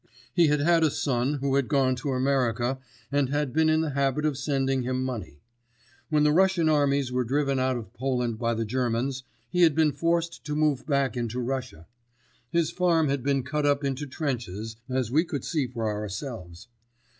He 0.33 0.47
had 0.47 0.61
had 0.61 0.83
a 0.83 0.89
son 0.89 1.35
who 1.35 1.53
had 1.53 1.67
gone 1.67 1.95
to 1.97 2.13
America 2.13 2.79
and 3.11 3.29
had 3.29 3.53
been 3.53 3.69
in 3.69 3.81
the 3.81 3.91
habit 3.91 4.25
of 4.25 4.35
sending 4.35 4.81
him 4.81 5.03
money. 5.03 5.41
When 6.09 6.23
the 6.23 6.31
Russian 6.31 6.67
armies 6.69 7.11
were 7.11 7.23
driven 7.23 7.59
out 7.59 7.77
of 7.77 7.93
Poland 7.93 8.39
by 8.39 8.55
the 8.55 8.65
Germans, 8.65 9.25
he 9.51 9.61
had 9.61 9.75
been 9.75 9.91
forced 9.91 10.43
to 10.45 10.55
move 10.55 10.87
back 10.87 11.15
into 11.15 11.39
Russia. 11.39 11.85
His 12.49 12.71
farm 12.71 13.09
had 13.09 13.21
been 13.21 13.43
cut 13.43 13.67
up 13.67 13.83
into 13.83 14.07
trenches, 14.07 14.75
as 14.89 15.11
we 15.11 15.23
could 15.23 15.45
see 15.45 15.67
for 15.67 15.87
ourselves. 15.87 16.67